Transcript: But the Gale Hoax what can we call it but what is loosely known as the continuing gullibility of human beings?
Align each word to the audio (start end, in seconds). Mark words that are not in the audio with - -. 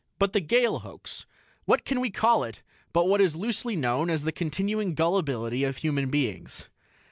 But 0.17 0.33
the 0.33 0.39
Gale 0.41 0.79
Hoax 0.79 1.27
what 1.65 1.85
can 1.85 1.99
we 1.99 2.09
call 2.09 2.43
it 2.43 2.63
but 2.91 3.07
what 3.07 3.21
is 3.21 3.35
loosely 3.35 3.75
known 3.75 4.09
as 4.09 4.23
the 4.23 4.31
continuing 4.31 4.95
gullibility 4.95 5.63
of 5.63 5.77
human 5.77 6.09
beings? 6.09 6.67